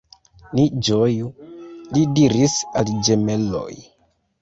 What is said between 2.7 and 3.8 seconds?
al ĝemeloj.